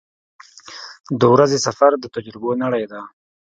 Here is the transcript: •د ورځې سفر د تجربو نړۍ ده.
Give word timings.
•د 1.19 1.21
ورځې 1.33 1.57
سفر 1.67 1.91
د 1.99 2.05
تجربو 2.15 2.49
نړۍ 2.63 2.83
ده. 2.91 3.01